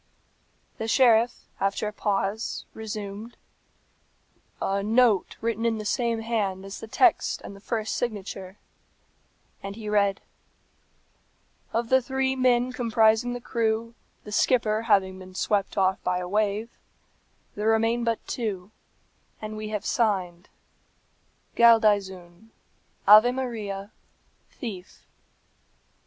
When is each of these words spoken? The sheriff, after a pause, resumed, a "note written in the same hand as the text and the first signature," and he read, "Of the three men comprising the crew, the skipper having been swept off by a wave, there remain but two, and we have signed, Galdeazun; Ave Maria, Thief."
The 0.79 0.87
sheriff, 0.87 1.45
after 1.59 1.87
a 1.87 1.93
pause, 1.93 2.65
resumed, 2.73 3.37
a 4.59 4.81
"note 4.81 5.37
written 5.41 5.63
in 5.63 5.77
the 5.77 5.85
same 5.85 6.21
hand 6.21 6.65
as 6.65 6.79
the 6.79 6.87
text 6.87 7.39
and 7.41 7.55
the 7.55 7.59
first 7.59 7.93
signature," 7.95 8.57
and 9.61 9.75
he 9.75 9.87
read, 9.87 10.21
"Of 11.71 11.89
the 11.89 12.01
three 12.01 12.35
men 12.35 12.73
comprising 12.73 13.33
the 13.33 13.39
crew, 13.39 13.93
the 14.23 14.31
skipper 14.31 14.81
having 14.81 15.19
been 15.19 15.35
swept 15.35 15.77
off 15.77 16.01
by 16.03 16.17
a 16.17 16.27
wave, 16.27 16.79
there 17.53 17.67
remain 17.67 18.03
but 18.03 18.25
two, 18.25 18.71
and 19.39 19.55
we 19.55 19.69
have 19.69 19.85
signed, 19.85 20.49
Galdeazun; 21.55 22.49
Ave 23.07 23.29
Maria, 23.31 23.91
Thief." 24.49 25.05